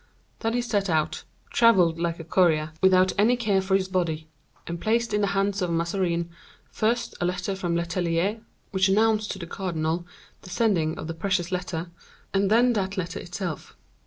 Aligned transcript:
Then 0.39 0.53
he 0.53 0.63
set 0.63 0.89
out, 0.89 1.25
traveled 1.51 1.99
like 1.99 2.19
a 2.19 2.23
courier, 2.23 2.71
without 2.81 3.13
any 3.19 3.37
care 3.37 3.61
for 3.61 3.75
his 3.75 3.87
body, 3.87 4.27
and 4.65 4.81
placed 4.81 5.13
in 5.13 5.21
the 5.21 5.27
hands 5.37 5.61
of 5.61 5.69
Mazarin, 5.69 6.27
first 6.71 7.13
a 7.21 7.25
letter 7.25 7.55
from 7.55 7.75
Letellier, 7.75 8.41
which 8.71 8.89
announced 8.89 9.29
to 9.33 9.37
the 9.37 9.45
cardinal 9.45 10.07
the 10.41 10.49
sending 10.49 10.97
of 10.97 11.05
the 11.05 11.13
precious 11.13 11.51
letter, 11.51 11.91
and 12.33 12.49
then 12.49 12.73
that 12.73 12.97
letter 12.97 13.19
itself. 13.19 13.75